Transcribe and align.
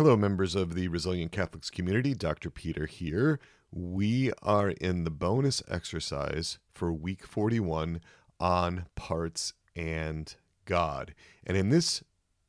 Hello, 0.00 0.16
members 0.16 0.54
of 0.54 0.74
the 0.74 0.88
Resilient 0.88 1.30
Catholics 1.30 1.68
community. 1.68 2.14
Dr. 2.14 2.48
Peter 2.48 2.86
here. 2.86 3.38
We 3.70 4.32
are 4.40 4.70
in 4.70 5.04
the 5.04 5.10
bonus 5.10 5.62
exercise 5.68 6.58
for 6.72 6.90
week 6.90 7.26
41 7.26 8.00
on 8.40 8.86
parts 8.94 9.52
and 9.76 10.34
God. 10.64 11.14
And 11.46 11.54
in 11.54 11.68
this 11.68 12.02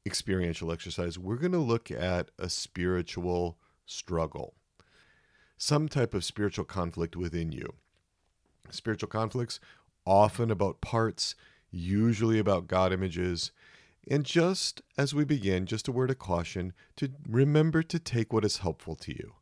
experiential 0.06 0.72
exercise, 0.72 1.20
we're 1.20 1.36
going 1.36 1.52
to 1.52 1.58
look 1.58 1.92
at 1.92 2.32
a 2.40 2.48
spiritual 2.48 3.58
struggle, 3.86 4.54
some 5.58 5.90
type 5.90 6.14
of 6.14 6.24
spiritual 6.24 6.64
conflict 6.64 7.18
within 7.18 7.52
you. 7.52 7.74
Spiritual 8.70 9.10
conflicts, 9.10 9.60
often 10.06 10.52
about 10.52 10.80
parts, 10.80 11.36
usually 11.70 12.40
about 12.40 12.68
God 12.68 12.94
images 12.94 13.52
and 14.10 14.26
just 14.26 14.82
as 14.98 15.14
we 15.14 15.24
begin, 15.24 15.66
just 15.66 15.88
a 15.88 15.92
word 15.92 16.10
of 16.10 16.20
caution 16.20 16.74
to 16.98 17.12
remember 17.28 17.84
to 17.84 18.00
take 18.00 18.34
what 18.34 18.46
is 18.46 18.58
helpful 18.58 18.96
to 18.96 19.12
you. 19.12 19.34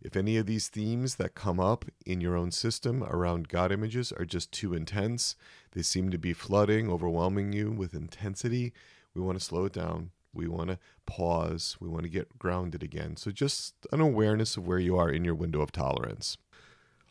If 0.00 0.16
any 0.16 0.36
of 0.36 0.46
these 0.46 0.68
themes 0.68 1.16
that 1.16 1.34
come 1.34 1.58
up 1.58 1.84
in 2.04 2.20
your 2.20 2.36
own 2.36 2.50
system 2.50 3.02
around 3.02 3.48
God 3.48 3.72
images 3.72 4.12
are 4.12 4.24
just 4.24 4.52
too 4.52 4.74
intense, 4.74 5.36
they 5.72 5.82
seem 5.82 6.10
to 6.10 6.18
be 6.18 6.32
flooding, 6.32 6.90
overwhelming 6.90 7.52
you 7.52 7.70
with 7.70 7.94
intensity, 7.94 8.72
we 9.14 9.22
want 9.22 9.38
to 9.38 9.44
slow 9.44 9.64
it 9.64 9.72
down. 9.72 10.10
We 10.34 10.46
want 10.46 10.68
to 10.68 10.78
pause. 11.06 11.76
We 11.80 11.88
want 11.88 12.02
to 12.02 12.10
get 12.10 12.38
grounded 12.38 12.82
again. 12.82 13.16
So, 13.16 13.30
just 13.30 13.74
an 13.90 14.00
awareness 14.00 14.58
of 14.58 14.66
where 14.66 14.78
you 14.78 14.98
are 14.98 15.10
in 15.10 15.24
your 15.24 15.34
window 15.34 15.62
of 15.62 15.72
tolerance. 15.72 16.36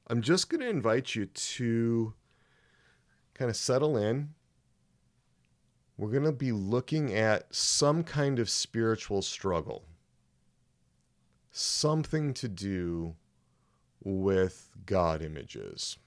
I'm 0.08 0.22
just 0.22 0.50
going 0.50 0.62
to 0.62 0.70
invite 0.70 1.16
you 1.16 1.26
to 1.26 2.14
kind 3.34 3.50
of 3.50 3.58
settle 3.58 3.98
in, 3.98 4.36
we're 5.98 6.12
going 6.12 6.24
to 6.24 6.32
be 6.32 6.52
looking 6.52 7.14
at 7.14 7.54
some 7.54 8.04
kind 8.04 8.40
of 8.40 8.50
spiritual 8.50 9.22
struggle, 9.22 9.86
something 11.52 12.34
to 12.34 12.50
do 12.50 13.16
with 14.04 14.72
God 14.86 15.22
images. 15.22 15.98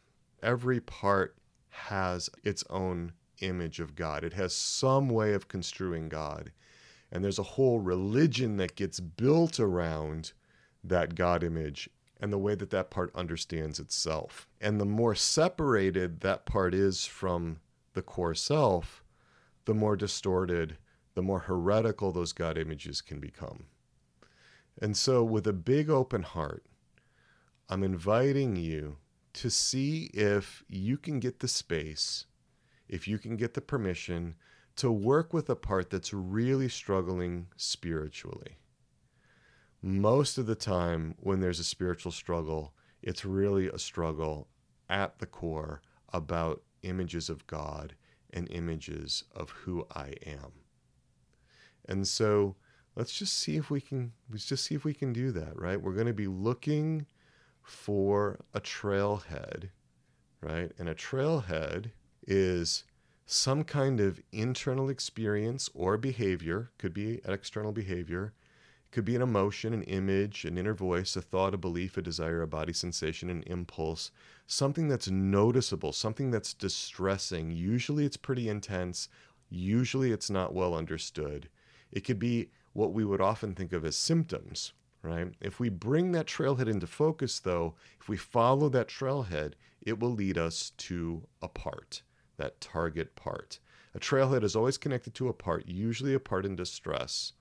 Every 0.42 0.80
part 0.80 1.36
has 1.70 2.28
its 2.44 2.64
own 2.68 3.12
image 3.40 3.80
of 3.80 3.94
God, 3.94 4.24
it 4.24 4.32
has 4.34 4.54
some 4.54 5.08
way 5.08 5.32
of 5.32 5.48
construing 5.48 6.08
God. 6.08 6.52
And 7.10 7.24
there's 7.24 7.38
a 7.38 7.54
whole 7.54 7.80
religion 7.80 8.58
that 8.58 8.76
gets 8.76 9.00
built 9.00 9.58
around 9.58 10.32
that 10.84 11.14
God 11.14 11.42
image 11.42 11.88
and 12.20 12.32
the 12.32 12.38
way 12.38 12.54
that 12.54 12.70
that 12.70 12.90
part 12.90 13.10
understands 13.14 13.78
itself. 13.78 14.46
And 14.60 14.78
the 14.78 14.84
more 14.84 15.14
separated 15.14 16.20
that 16.20 16.44
part 16.44 16.74
is 16.74 17.06
from 17.06 17.60
the 17.94 18.02
core 18.02 18.34
self, 18.34 19.02
the 19.68 19.74
more 19.74 19.96
distorted, 19.96 20.78
the 21.14 21.20
more 21.20 21.40
heretical 21.40 22.10
those 22.10 22.32
God 22.32 22.56
images 22.56 23.02
can 23.02 23.20
become. 23.20 23.66
And 24.80 24.96
so, 24.96 25.22
with 25.22 25.46
a 25.46 25.52
big 25.52 25.90
open 25.90 26.22
heart, 26.22 26.64
I'm 27.68 27.82
inviting 27.82 28.56
you 28.56 28.96
to 29.34 29.50
see 29.50 30.04
if 30.14 30.64
you 30.70 30.96
can 30.96 31.20
get 31.20 31.40
the 31.40 31.48
space, 31.48 32.24
if 32.88 33.06
you 33.06 33.18
can 33.18 33.36
get 33.36 33.52
the 33.52 33.60
permission 33.60 34.36
to 34.76 34.90
work 34.90 35.34
with 35.34 35.50
a 35.50 35.54
part 35.54 35.90
that's 35.90 36.14
really 36.14 36.70
struggling 36.70 37.48
spiritually. 37.58 38.56
Most 39.82 40.38
of 40.38 40.46
the 40.46 40.54
time, 40.54 41.14
when 41.20 41.40
there's 41.40 41.60
a 41.60 41.64
spiritual 41.64 42.12
struggle, 42.12 42.72
it's 43.02 43.26
really 43.26 43.68
a 43.68 43.78
struggle 43.78 44.48
at 44.88 45.18
the 45.18 45.26
core 45.26 45.82
about 46.10 46.62
images 46.84 47.28
of 47.28 47.46
God 47.46 47.94
and 48.32 48.50
images 48.50 49.24
of 49.34 49.50
who 49.50 49.86
I 49.94 50.14
am. 50.26 50.52
And 51.86 52.06
so 52.06 52.56
let's 52.96 53.12
just 53.12 53.34
see 53.38 53.56
if 53.56 53.70
we 53.70 53.80
can 53.80 54.12
let's 54.30 54.46
just 54.46 54.64
see 54.64 54.74
if 54.74 54.84
we 54.84 54.94
can 54.94 55.12
do 55.12 55.30
that, 55.32 55.58
right? 55.58 55.80
We're 55.80 55.94
going 55.94 56.06
to 56.06 56.12
be 56.12 56.26
looking 56.26 57.06
for 57.62 58.40
a 58.54 58.60
trailhead, 58.60 59.70
right? 60.40 60.72
And 60.78 60.88
a 60.88 60.94
trailhead 60.94 61.90
is 62.26 62.84
some 63.26 63.62
kind 63.62 64.00
of 64.00 64.20
internal 64.32 64.88
experience 64.88 65.68
or 65.74 65.98
behavior, 65.98 66.70
could 66.78 66.94
be 66.94 67.20
an 67.24 67.32
external 67.32 67.72
behavior, 67.72 68.32
could 68.90 69.04
be 69.04 69.14
an 69.14 69.22
emotion, 69.22 69.74
an 69.74 69.82
image, 69.82 70.44
an 70.44 70.56
inner 70.56 70.72
voice, 70.72 71.14
a 71.14 71.20
thought, 71.20 71.52
a 71.52 71.58
belief, 71.58 71.96
a 71.96 72.02
desire, 72.02 72.40
a 72.40 72.46
body 72.46 72.72
sensation, 72.72 73.28
an 73.28 73.42
impulse, 73.46 74.10
something 74.46 74.88
that's 74.88 75.10
noticeable, 75.10 75.92
something 75.92 76.30
that's 76.30 76.54
distressing. 76.54 77.50
Usually 77.50 78.06
it's 78.06 78.16
pretty 78.16 78.48
intense, 78.48 79.08
usually 79.50 80.10
it's 80.10 80.30
not 80.30 80.54
well 80.54 80.74
understood. 80.74 81.48
It 81.92 82.00
could 82.00 82.18
be 82.18 82.50
what 82.72 82.92
we 82.92 83.04
would 83.04 83.20
often 83.20 83.54
think 83.54 83.72
of 83.72 83.84
as 83.84 83.96
symptoms, 83.96 84.72
right? 85.02 85.34
If 85.40 85.60
we 85.60 85.68
bring 85.68 86.12
that 86.12 86.26
trailhead 86.26 86.68
into 86.68 86.86
focus, 86.86 87.40
though, 87.40 87.74
if 88.00 88.08
we 88.08 88.16
follow 88.16 88.70
that 88.70 88.88
trailhead, 88.88 89.52
it 89.82 90.00
will 90.00 90.12
lead 90.12 90.38
us 90.38 90.70
to 90.78 91.26
a 91.42 91.48
part, 91.48 92.02
that 92.38 92.60
target 92.60 93.16
part. 93.16 93.58
A 93.94 93.98
trailhead 93.98 94.44
is 94.44 94.56
always 94.56 94.78
connected 94.78 95.14
to 95.14 95.28
a 95.28 95.34
part, 95.34 95.66
usually 95.66 96.14
a 96.14 96.20
part 96.20 96.46
in 96.46 96.56
distress 96.56 97.32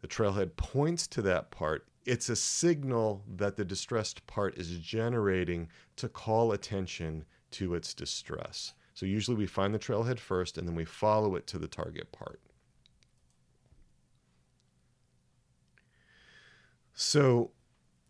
the 0.00 0.08
trailhead 0.08 0.56
points 0.56 1.06
to 1.08 1.22
that 1.22 1.50
part. 1.50 1.86
It's 2.04 2.28
a 2.28 2.36
signal 2.36 3.22
that 3.36 3.56
the 3.56 3.64
distressed 3.64 4.26
part 4.26 4.56
is 4.56 4.78
generating 4.78 5.68
to 5.96 6.08
call 6.08 6.52
attention 6.52 7.24
to 7.52 7.74
its 7.74 7.94
distress. 7.94 8.74
So 8.94 9.06
usually 9.06 9.36
we 9.36 9.46
find 9.46 9.74
the 9.74 9.78
trailhead 9.78 10.18
first 10.18 10.58
and 10.58 10.66
then 10.66 10.74
we 10.74 10.84
follow 10.84 11.34
it 11.36 11.46
to 11.48 11.58
the 11.58 11.68
target 11.68 12.10
part. 12.12 12.40
So 16.94 17.52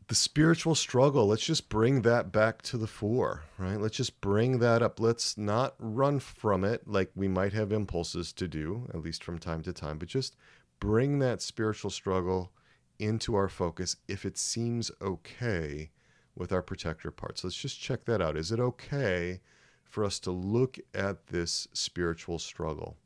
the 0.06 0.14
spiritual 0.14 0.74
struggle, 0.74 1.26
let's 1.26 1.44
just 1.44 1.68
bring 1.68 2.00
that 2.02 2.32
back 2.32 2.62
to 2.62 2.78
the 2.78 2.86
fore, 2.86 3.44
right? 3.58 3.78
Let's 3.78 3.98
just 3.98 4.22
bring 4.22 4.60
that 4.60 4.82
up. 4.82 4.98
Let's 4.98 5.36
not 5.36 5.74
run 5.78 6.18
from 6.18 6.64
it 6.64 6.88
like 6.88 7.10
we 7.14 7.28
might 7.28 7.52
have 7.52 7.70
impulses 7.70 8.32
to 8.32 8.48
do, 8.48 8.88
at 8.94 9.02
least 9.02 9.22
from 9.22 9.38
time 9.38 9.60
to 9.64 9.72
time, 9.74 9.98
but 9.98 10.08
just 10.08 10.36
bring 10.80 11.18
that 11.18 11.42
spiritual 11.42 11.90
struggle 11.90 12.52
into 12.98 13.34
our 13.34 13.48
focus 13.48 13.96
if 14.08 14.24
it 14.24 14.36
seems 14.36 14.90
okay 15.00 15.90
with 16.34 16.52
our 16.52 16.62
protector 16.62 17.10
parts. 17.10 17.44
Let's 17.44 17.56
just 17.56 17.80
check 17.80 18.04
that 18.04 18.22
out. 18.22 18.36
Is 18.36 18.52
it 18.52 18.60
okay 18.60 19.40
for 19.84 20.04
us 20.04 20.18
to 20.20 20.30
look 20.30 20.78
at 20.94 21.28
this 21.28 21.66
spiritual 21.72 22.38
struggle? 22.38 22.96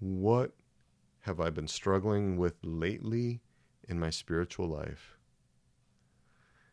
What 0.00 0.52
have 1.20 1.38
I 1.40 1.50
been 1.50 1.68
struggling 1.68 2.36
with 2.36 2.54
lately 2.64 3.40
in 3.88 4.00
my 4.00 4.10
spiritual 4.10 4.66
life? 4.66 5.16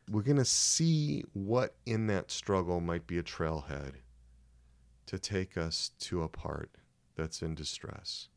We're 0.09 0.23
going 0.23 0.37
to 0.37 0.45
see 0.45 1.23
what 1.33 1.75
in 1.85 2.07
that 2.07 2.31
struggle 2.31 2.81
might 2.81 3.05
be 3.05 3.19
a 3.19 3.23
trailhead 3.23 3.93
to 5.09 5.17
take 5.17 5.57
us 5.57 5.89
to 5.99 6.21
a 6.21 6.27
part 6.27 6.69
that's 7.15 7.41
in 7.41 7.55
distress, 7.55 8.27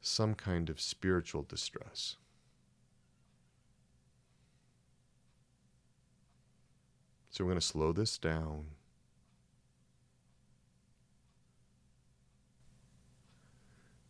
some 0.00 0.32
kind 0.32 0.70
of 0.70 0.80
spiritual 0.80 1.42
distress. 1.42 2.14
So 7.30 7.42
we're 7.42 7.50
going 7.50 7.60
to 7.60 7.66
slow 7.66 7.90
this 7.90 8.16
down. 8.16 8.66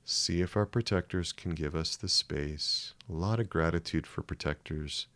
See 0.05 0.43
if 0.43 0.59
our 0.59 0.67
protectors 0.67 1.33
can 1.33 1.53
give 1.53 1.75
us 1.75 1.97
the 1.97 2.07
space. 2.07 2.93
A 3.09 3.15
lot 3.15 3.41
of 3.41 3.49
gratitude 3.49 4.07
for 4.07 4.21
protectors 4.21 5.07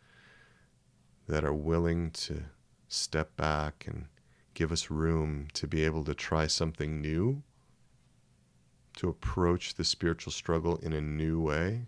that 1.28 1.44
are 1.44 1.52
willing 1.52 2.12
to 2.12 2.44
step 2.88 3.36
back 3.36 3.84
and 3.86 4.06
give 4.54 4.72
us 4.72 4.90
room 4.90 5.48
to 5.52 5.66
be 5.66 5.84
able 5.84 6.04
to 6.04 6.14
try 6.14 6.46
something 6.46 7.00
new, 7.00 7.42
to 8.96 9.08
approach 9.08 9.74
the 9.74 9.84
spiritual 9.84 10.32
struggle 10.32 10.76
in 10.76 10.92
a 10.92 11.00
new 11.00 11.40
way, 11.40 11.86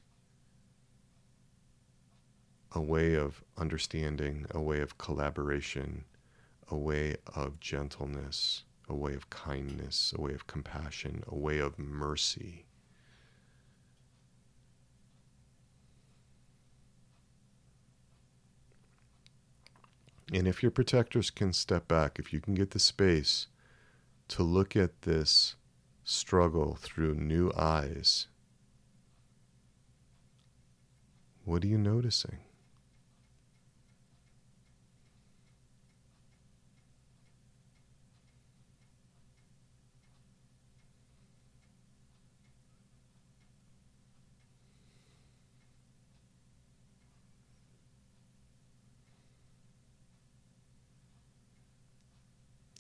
a 2.73 2.81
way 2.81 3.15
of 3.15 3.43
understanding, 3.57 4.45
a 4.51 4.61
way 4.61 4.81
of 4.81 4.99
collaboration, 4.99 6.05
a 6.69 6.77
way 6.77 7.17
of 7.35 7.61
gentleness, 7.61 8.65
a 8.89 8.95
way 8.95 9.15
of 9.15 9.31
kindness, 9.31 10.13
a 10.17 10.21
way 10.21 10.35
of 10.35 10.47
compassion, 10.47 11.23
a 11.29 11.35
way 11.35 11.59
of 11.59 11.79
mercy. 11.79 12.67
And 20.33 20.49
if 20.49 20.63
your 20.63 20.73
protectors 20.73 21.31
can 21.31 21.53
step 21.53 21.87
back, 21.87 22.19
if 22.19 22.33
you 22.33 22.41
can 22.41 22.55
get 22.55 22.73
the 22.73 22.79
space 22.79 23.47
to 24.29 24.43
look 24.43 24.75
at 24.75 25.03
this 25.03 25.55
struggle 26.03 26.77
through 26.81 27.15
new 27.15 27.53
eyes, 27.57 28.27
what 31.45 31.63
are 31.63 31.69
you 31.69 31.79
noticing? 31.79 32.39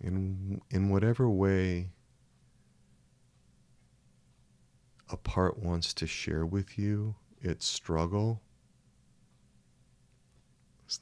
In 0.03 0.61
in 0.71 0.91
whatever 0.91 1.29
way 1.29 1.91
a 5.11 5.17
part 5.17 5.59
wants 5.59 5.95
to 5.95 6.07
share 6.07 6.45
with 6.45 6.79
you 6.79 7.15
its 7.41 7.67
struggle 7.67 8.43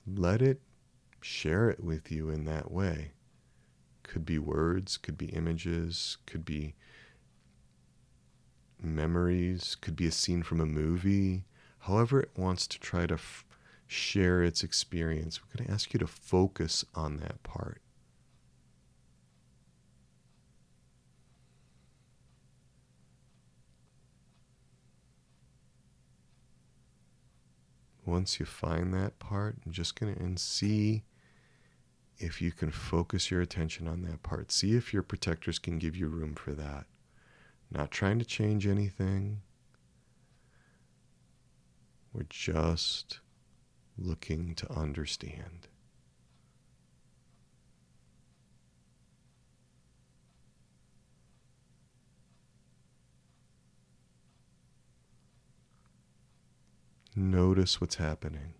let 0.06 0.40
it 0.42 0.60
share 1.20 1.70
it 1.70 1.82
with 1.82 2.10
you 2.10 2.28
in 2.30 2.44
that 2.44 2.70
way. 2.70 3.12
Could 4.02 4.24
be 4.24 4.38
words 4.38 4.96
could 4.96 5.16
be 5.16 5.26
images 5.26 6.18
could 6.26 6.44
be 6.44 6.74
memories 8.80 9.76
could 9.80 9.96
be 9.96 10.06
a 10.06 10.12
scene 10.12 10.42
from 10.42 10.60
a 10.60 10.66
movie. 10.66 11.44
However 11.80 12.20
it 12.20 12.30
wants 12.36 12.66
to 12.68 12.80
try 12.80 13.06
to 13.06 13.14
f- 13.14 13.44
share 13.86 14.42
its 14.42 14.62
experience 14.62 15.40
we're 15.40 15.58
going 15.58 15.68
to 15.68 15.72
ask 15.72 15.92
you 15.92 15.98
to 15.98 16.06
focus 16.06 16.84
on 16.94 17.18
that 17.18 17.42
part 17.42 17.80
once 28.06 28.38
you 28.38 28.46
find 28.46 28.92
that 28.94 29.18
part, 29.18 29.56
I'm 29.64 29.72
just 29.72 29.98
going 29.98 30.14
to 30.14 30.20
and 30.20 30.38
see 30.38 31.04
if 32.18 32.40
you 32.40 32.52
can 32.52 32.70
focus 32.70 33.30
your 33.30 33.40
attention 33.40 33.88
on 33.88 34.02
that 34.02 34.22
part. 34.22 34.52
See 34.52 34.76
if 34.76 34.92
your 34.92 35.02
protectors 35.02 35.58
can 35.58 35.78
give 35.78 35.96
you 35.96 36.06
room 36.08 36.34
for 36.34 36.52
that. 36.52 36.86
Not 37.70 37.90
trying 37.90 38.18
to 38.18 38.24
change 38.24 38.66
anything. 38.66 39.40
We're 42.12 42.26
just 42.28 43.20
looking 43.98 44.54
to 44.54 44.72
understand. 44.72 45.68
Notice 57.16 57.80
what's 57.80 57.94
happening. 57.94 58.54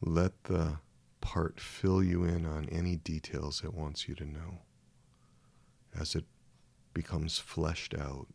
Let 0.00 0.44
the 0.44 0.78
part 1.20 1.60
fill 1.60 2.02
you 2.02 2.24
in 2.24 2.46
on 2.46 2.68
any 2.68 2.96
details 2.96 3.62
it 3.62 3.74
wants 3.74 4.08
you 4.08 4.14
to 4.16 4.24
know 4.24 4.62
as 5.98 6.14
it 6.16 6.24
becomes 6.94 7.38
fleshed 7.38 7.94
out. 7.94 8.26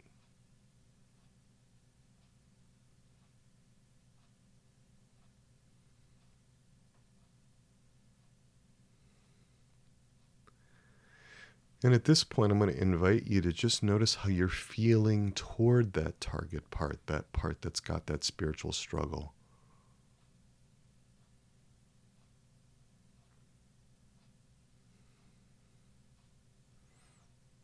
And 11.84 11.94
at 11.94 12.06
this 12.06 12.24
point, 12.24 12.54
I'm 12.54 12.60
going 12.60 12.74
to 12.74 12.82
invite 12.82 13.28
you 13.28 13.42
to 13.42 13.52
just 13.52 13.84
notice 13.84 14.16
how 14.16 14.30
you're 14.30 14.48
feeling 14.48 15.34
toward 15.34 15.92
that 15.94 16.22
target 16.22 16.72
part, 16.72 17.06
that 17.08 17.34
part 17.34 17.62
that's 17.62 17.82
got 17.82 18.06
that 18.06 18.24
spiritual 18.24 18.72
struggle. 18.72 19.34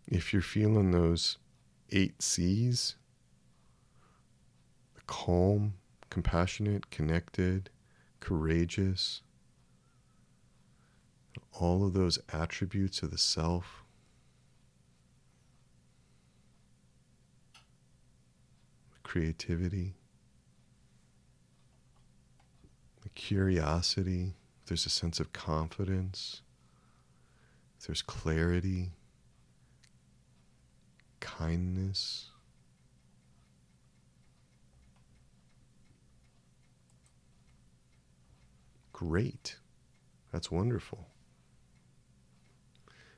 If 0.05 0.33
you're 0.33 0.41
feeling 0.41 0.91
those 0.91 1.37
eight 1.91 2.21
C's, 2.21 2.95
calm, 5.07 5.75
compassionate, 6.09 6.91
connected, 6.91 7.69
courageous, 8.19 9.21
all 11.53 11.85
of 11.85 11.93
those 11.93 12.19
attributes 12.33 13.01
of 13.01 13.11
the 13.11 13.17
self 13.17 13.85
creativity, 19.09 19.95
the 23.01 23.09
curiosity, 23.09 24.35
there's 24.67 24.85
a 24.85 24.89
sense 24.89 25.19
of 25.19 25.33
confidence, 25.33 26.43
there's 27.87 28.03
clarity, 28.03 28.91
kindness. 31.21 32.27
Great. 38.93 39.55
That's 40.31 40.51
wonderful. 40.51 41.07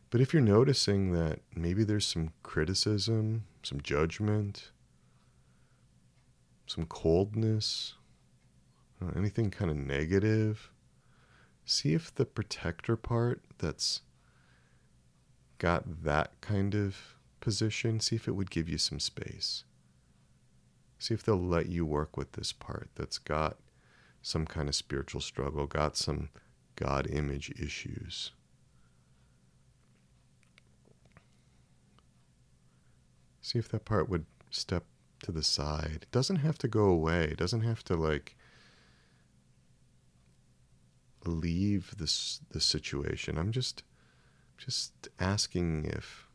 But 0.09 0.21
if 0.21 0.31
you're 0.31 0.41
noticing 0.41 1.11
that 1.11 1.41
maybe 1.53 1.83
there's 1.83 2.05
some 2.05 2.31
criticism, 2.43 3.43
some 3.61 3.81
judgment, 3.81 4.71
some 6.71 6.85
coldness, 6.85 7.95
uh, 9.01 9.11
anything 9.17 9.51
kind 9.51 9.69
of 9.69 9.75
negative, 9.75 10.71
see 11.65 11.93
if 11.93 12.15
the 12.15 12.25
protector 12.25 12.95
part 12.95 13.41
that's 13.57 14.01
got 15.57 16.03
that 16.03 16.31
kind 16.39 16.73
of 16.73 17.17
position, 17.41 17.99
see 17.99 18.15
if 18.15 18.27
it 18.27 18.31
would 18.31 18.49
give 18.49 18.69
you 18.69 18.77
some 18.77 18.99
space. 18.99 19.65
See 20.97 21.13
if 21.13 21.23
they'll 21.23 21.35
let 21.35 21.67
you 21.67 21.85
work 21.85 22.15
with 22.15 22.33
this 22.33 22.53
part 22.53 22.89
that's 22.95 23.17
got 23.17 23.57
some 24.21 24.45
kind 24.45 24.69
of 24.69 24.75
spiritual 24.75 25.19
struggle, 25.19 25.67
got 25.67 25.97
some 25.97 26.29
God 26.77 27.05
image 27.07 27.51
issues. 27.59 28.31
See 33.41 33.59
if 33.59 33.67
that 33.69 33.83
part 33.83 34.07
would 34.07 34.25
step 34.51 34.85
to 35.23 35.31
the 35.31 35.43
side. 35.43 35.99
It 36.01 36.11
doesn't 36.11 36.37
have 36.37 36.57
to 36.59 36.67
go 36.67 36.85
away. 36.85 37.25
It 37.25 37.37
doesn't 37.37 37.61
have 37.61 37.83
to 37.85 37.95
like 37.95 38.35
leave 41.25 41.93
this 41.97 42.41
the 42.49 42.59
situation. 42.59 43.37
I'm 43.37 43.51
just 43.51 43.83
just 44.57 45.09
asking 45.19 45.85
if 45.85 46.27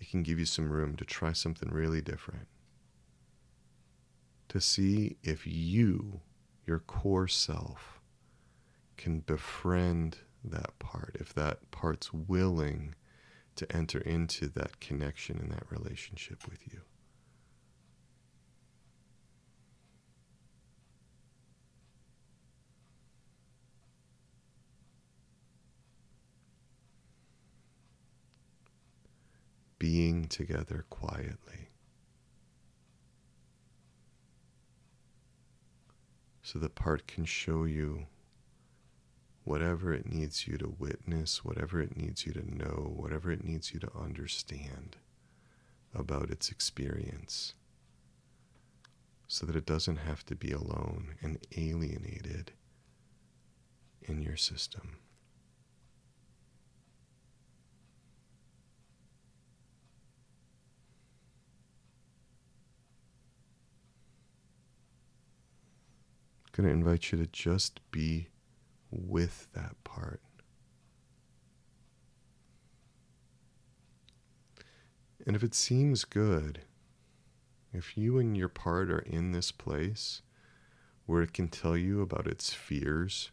it 0.00 0.10
can 0.10 0.22
give 0.22 0.38
you 0.38 0.46
some 0.46 0.70
room 0.70 0.96
to 0.96 1.04
try 1.04 1.32
something 1.32 1.70
really 1.70 2.00
different. 2.00 2.48
To 4.48 4.60
see 4.60 5.16
if 5.22 5.46
you, 5.46 6.20
your 6.66 6.78
core 6.78 7.28
self, 7.28 8.00
can 8.96 9.20
befriend 9.20 10.18
that 10.42 10.78
part, 10.78 11.16
if 11.20 11.34
that 11.34 11.70
part's 11.70 12.12
willing 12.12 12.94
to 13.56 13.70
enter 13.76 13.98
into 13.98 14.48
that 14.48 14.80
connection 14.80 15.38
and 15.38 15.50
that 15.50 15.70
relationship 15.70 16.48
with 16.48 16.60
you. 16.72 16.80
Being 30.18 30.28
together 30.28 30.84
quietly. 30.90 31.68
So 36.42 36.58
the 36.58 36.68
part 36.68 37.06
can 37.06 37.24
show 37.24 37.64
you 37.64 38.06
whatever 39.44 39.92
it 39.92 40.10
needs 40.10 40.46
you 40.46 40.58
to 40.58 40.74
witness, 40.78 41.44
whatever 41.44 41.80
it 41.80 41.96
needs 41.96 42.26
you 42.26 42.32
to 42.32 42.54
know, 42.54 42.92
whatever 42.96 43.30
it 43.30 43.44
needs 43.44 43.72
you 43.72 43.80
to 43.80 43.90
understand 43.98 44.96
about 45.94 46.30
its 46.30 46.50
experience, 46.50 47.54
so 49.26 49.46
that 49.46 49.56
it 49.56 49.66
doesn't 49.66 49.98
have 49.98 50.24
to 50.26 50.34
be 50.34 50.50
alone 50.50 51.14
and 51.22 51.38
alienated 51.56 52.52
in 54.02 54.22
your 54.22 54.36
system. 54.36 54.96
Going 66.58 66.68
to 66.68 66.74
invite 66.74 67.12
you 67.12 67.18
to 67.18 67.26
just 67.28 67.80
be 67.92 68.26
with 68.90 69.46
that 69.54 69.76
part. 69.84 70.20
And 75.24 75.36
if 75.36 75.44
it 75.44 75.54
seems 75.54 76.04
good, 76.04 76.62
if 77.72 77.96
you 77.96 78.18
and 78.18 78.36
your 78.36 78.48
part 78.48 78.90
are 78.90 78.98
in 78.98 79.30
this 79.30 79.52
place 79.52 80.22
where 81.06 81.22
it 81.22 81.32
can 81.32 81.46
tell 81.46 81.76
you 81.76 82.02
about 82.02 82.26
its 82.26 82.52
fears, 82.52 83.30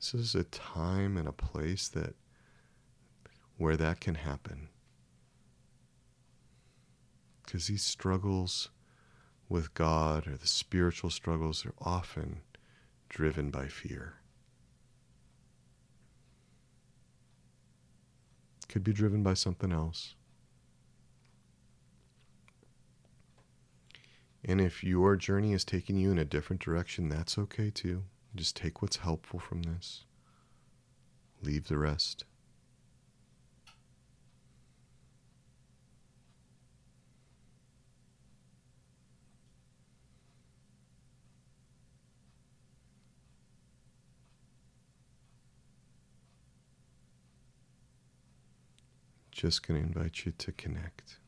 This 0.00 0.14
is 0.14 0.34
a 0.36 0.44
time 0.44 1.16
and 1.16 1.26
a 1.26 1.32
place 1.32 1.88
that 1.88 2.14
where 3.56 3.76
that 3.76 4.00
can 4.00 4.14
happen. 4.14 4.68
Because 7.44 7.66
these 7.66 7.82
struggles 7.82 8.70
with 9.48 9.74
God 9.74 10.26
or 10.26 10.36
the 10.36 10.46
spiritual 10.46 11.10
struggles 11.10 11.64
are 11.64 11.74
often 11.80 12.40
driven 13.08 13.50
by 13.50 13.66
fear. 13.66 14.14
Could 18.68 18.84
be 18.84 18.92
driven 18.92 19.22
by 19.22 19.34
something 19.34 19.72
else. 19.72 20.14
And 24.44 24.60
if 24.60 24.84
your 24.84 25.16
journey 25.16 25.52
is 25.52 25.64
taking 25.64 25.96
you 25.96 26.10
in 26.10 26.18
a 26.18 26.24
different 26.24 26.62
direction, 26.62 27.08
that's 27.08 27.38
okay 27.38 27.70
too. 27.70 28.04
Just 28.34 28.56
take 28.56 28.82
what's 28.82 28.96
helpful 28.96 29.40
from 29.40 29.62
this, 29.62 30.04
leave 31.42 31.68
the 31.68 31.78
rest. 31.78 32.24
Just 49.38 49.64
going 49.64 49.80
to 49.80 49.86
invite 49.86 50.26
you 50.26 50.32
to 50.36 50.50
connect. 50.50 51.18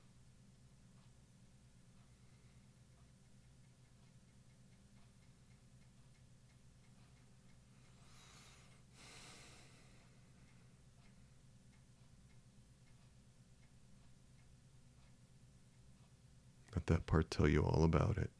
Let 16.74 16.88
that 16.88 17.06
part 17.06 17.30
tell 17.30 17.46
you 17.46 17.62
all 17.62 17.84
about 17.84 18.18
it. 18.18 18.30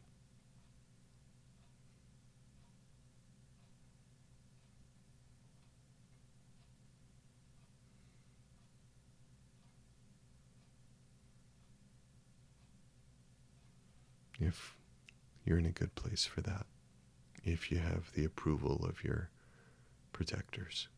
If 14.41 14.75
you're 15.45 15.59
in 15.59 15.67
a 15.67 15.71
good 15.71 15.95
place 15.95 16.25
for 16.25 16.41
that, 16.41 16.67
if 17.45 17.71
you 17.71 17.79
have 17.79 18.13
the 18.15 18.25
approval 18.25 18.85
of 18.89 19.05
your 19.05 19.31
protectors. 20.13 20.89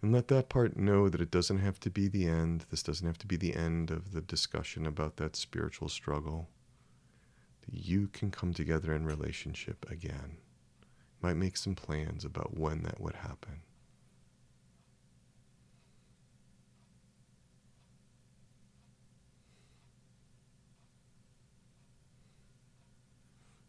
And 0.00 0.12
let 0.12 0.28
that 0.28 0.48
part 0.48 0.76
know 0.76 1.08
that 1.08 1.20
it 1.20 1.30
doesn't 1.30 1.58
have 1.58 1.80
to 1.80 1.90
be 1.90 2.06
the 2.06 2.26
end. 2.26 2.66
This 2.70 2.84
doesn't 2.84 3.06
have 3.06 3.18
to 3.18 3.26
be 3.26 3.36
the 3.36 3.56
end 3.56 3.90
of 3.90 4.12
the 4.12 4.20
discussion 4.20 4.86
about 4.86 5.16
that 5.16 5.34
spiritual 5.34 5.88
struggle. 5.88 6.48
You 7.70 8.06
can 8.08 8.30
come 8.30 8.54
together 8.54 8.94
in 8.94 9.04
relationship 9.04 9.84
again. 9.90 10.36
Might 11.20 11.34
make 11.34 11.56
some 11.56 11.74
plans 11.74 12.24
about 12.24 12.56
when 12.56 12.82
that 12.82 13.00
would 13.00 13.16
happen. 13.16 13.62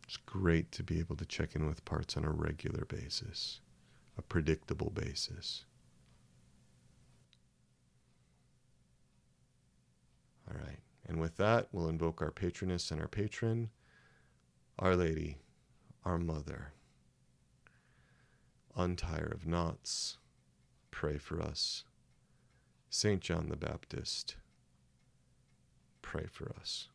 It's 0.09 0.17
great 0.17 0.71
to 0.71 0.83
be 0.83 0.99
able 0.99 1.15
to 1.17 1.25
check 1.25 1.55
in 1.55 1.67
with 1.67 1.85
parts 1.85 2.17
on 2.17 2.25
a 2.25 2.31
regular 2.31 2.85
basis, 2.85 3.61
a 4.17 4.23
predictable 4.23 4.89
basis. 4.89 5.65
All 10.49 10.57
right. 10.57 10.79
And 11.07 11.19
with 11.19 11.37
that, 11.37 11.67
we'll 11.71 11.89
invoke 11.89 12.21
our 12.21 12.31
patroness 12.31 12.91
and 12.91 12.99
our 12.99 13.07
patron, 13.07 13.69
Our 14.79 14.95
Lady, 14.95 15.37
our 16.05 16.17
Mother. 16.17 16.73
Untier 18.75 19.31
of 19.33 19.45
knots, 19.45 20.17
pray 20.91 21.17
for 21.17 21.41
us. 21.41 21.83
St. 22.89 23.21
John 23.21 23.49
the 23.49 23.55
Baptist, 23.55 24.35
pray 26.01 26.25
for 26.31 26.51
us. 26.59 26.89